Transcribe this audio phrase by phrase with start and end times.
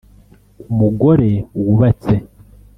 [0.71, 1.31] umugore
[1.63, 2.13] wubatse